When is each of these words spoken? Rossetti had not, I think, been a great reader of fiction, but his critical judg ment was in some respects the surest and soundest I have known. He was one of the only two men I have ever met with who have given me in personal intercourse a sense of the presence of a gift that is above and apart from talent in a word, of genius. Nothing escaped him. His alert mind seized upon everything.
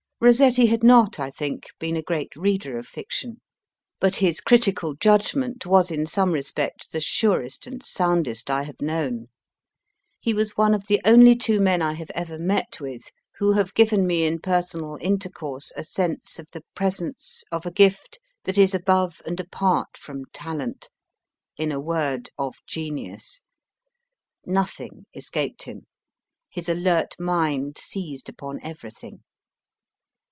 Rossetti 0.23 0.67
had 0.67 0.83
not, 0.83 1.19
I 1.19 1.31
think, 1.31 1.65
been 1.79 1.97
a 1.97 2.03
great 2.03 2.35
reader 2.35 2.77
of 2.77 2.85
fiction, 2.85 3.41
but 3.99 4.17
his 4.17 4.39
critical 4.39 4.93
judg 4.93 5.33
ment 5.35 5.65
was 5.65 5.89
in 5.89 6.05
some 6.05 6.31
respects 6.31 6.85
the 6.85 7.01
surest 7.01 7.65
and 7.65 7.81
soundest 7.83 8.51
I 8.51 8.61
have 8.61 8.83
known. 8.83 9.29
He 10.19 10.35
was 10.35 10.55
one 10.55 10.75
of 10.75 10.85
the 10.85 11.01
only 11.05 11.35
two 11.35 11.59
men 11.59 11.81
I 11.81 11.93
have 11.93 12.11
ever 12.13 12.37
met 12.37 12.79
with 12.79 13.09
who 13.39 13.53
have 13.53 13.73
given 13.73 14.05
me 14.05 14.23
in 14.25 14.37
personal 14.39 14.95
intercourse 15.01 15.71
a 15.75 15.83
sense 15.83 16.37
of 16.37 16.45
the 16.51 16.61
presence 16.75 17.43
of 17.51 17.65
a 17.65 17.71
gift 17.71 18.19
that 18.43 18.59
is 18.59 18.75
above 18.75 19.23
and 19.25 19.39
apart 19.39 19.97
from 19.97 20.25
talent 20.25 20.89
in 21.57 21.71
a 21.71 21.79
word, 21.79 22.29
of 22.37 22.57
genius. 22.67 23.41
Nothing 24.45 25.07
escaped 25.15 25.63
him. 25.63 25.87
His 26.47 26.69
alert 26.69 27.15
mind 27.19 27.79
seized 27.79 28.29
upon 28.29 28.59
everything. 28.61 29.23